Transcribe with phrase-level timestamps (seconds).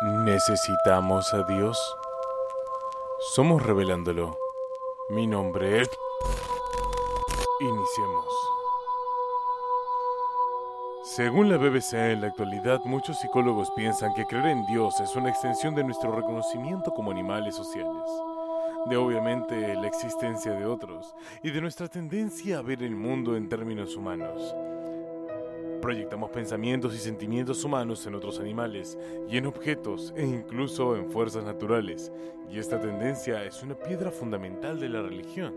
[0.00, 1.76] ¿Necesitamos a Dios?
[3.34, 4.38] Somos revelándolo.
[5.08, 5.90] Mi nombre es...
[7.58, 8.26] Iniciemos.
[11.02, 15.30] Según la BBC, en la actualidad muchos psicólogos piensan que creer en Dios es una
[15.30, 18.08] extensión de nuestro reconocimiento como animales sociales,
[18.86, 23.48] de obviamente la existencia de otros y de nuestra tendencia a ver el mundo en
[23.48, 24.54] términos humanos.
[25.80, 28.98] Proyectamos pensamientos y sentimientos humanos en otros animales
[29.28, 32.12] y en objetos e incluso en fuerzas naturales,
[32.50, 35.54] y esta tendencia es una piedra fundamental de la religión.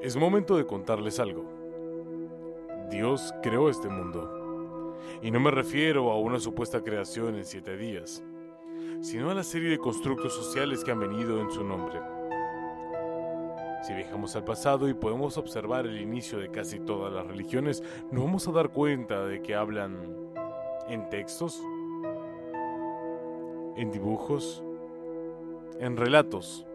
[0.00, 1.44] Es momento de contarles algo.
[2.90, 4.96] Dios creó este mundo.
[5.20, 8.22] Y no me refiero a una supuesta creación en siete días,
[9.00, 12.19] sino a la serie de constructos sociales que han venido en su nombre.
[13.82, 18.24] Si viajamos al pasado y podemos observar el inicio de casi todas las religiones, nos
[18.24, 19.96] vamos a dar cuenta de que hablan
[20.86, 21.62] en textos,
[23.76, 24.62] en dibujos,
[25.78, 26.66] en relatos,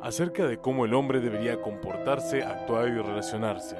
[0.00, 3.76] acerca de cómo el hombre debería comportarse, actuar y relacionarse.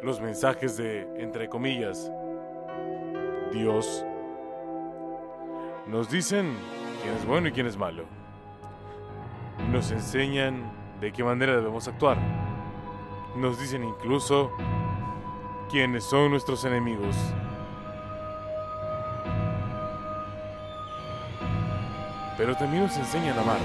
[0.00, 2.12] Los mensajes de, entre comillas,
[3.52, 4.06] Dios,
[5.88, 6.54] nos dicen
[7.02, 8.23] quién es bueno y quién es malo
[9.70, 12.18] nos enseñan de qué manera debemos actuar.
[13.36, 14.50] Nos dicen incluso
[15.70, 17.16] quiénes son nuestros enemigos.
[22.36, 23.58] Pero también nos enseñan a amar.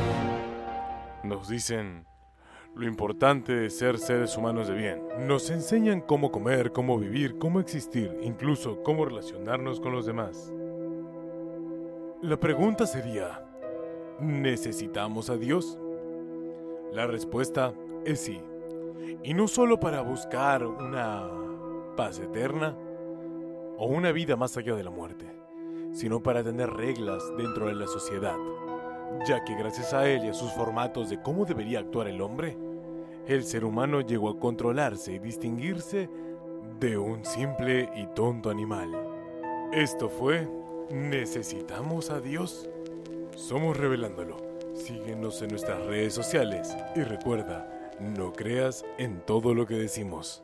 [1.23, 2.05] Nos dicen
[2.75, 5.01] lo importante de ser seres humanos de bien.
[5.27, 10.53] Nos enseñan cómo comer, cómo vivir, cómo existir, incluso cómo relacionarnos con los demás.
[12.21, 13.48] La pregunta sería,
[14.21, 15.77] ¿necesitamos a Dios?
[16.91, 17.73] La respuesta
[18.05, 18.41] es sí.
[19.23, 21.29] Y no solo para buscar una
[21.95, 22.75] paz eterna
[23.77, 25.25] o una vida más allá de la muerte,
[25.91, 28.37] sino para tener reglas dentro de la sociedad,
[29.27, 32.57] ya que gracias a él y a sus formatos de cómo debería actuar el hombre,
[33.27, 36.09] el ser humano llegó a controlarse y distinguirse
[36.79, 38.89] de un simple y tonto animal.
[39.71, 40.47] Esto fue
[40.89, 42.67] ¿Necesitamos a Dios?
[43.47, 44.35] Somos revelándolo.
[44.75, 50.43] Síguenos en nuestras redes sociales y recuerda, no creas en todo lo que decimos.